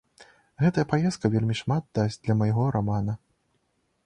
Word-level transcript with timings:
Гэтая 0.63 0.85
паездка 0.93 1.31
вельмі 1.35 1.59
шмат 1.61 1.83
дасць 1.99 2.19
для 2.25 2.37
майго 2.43 2.63
рамана. 2.79 3.13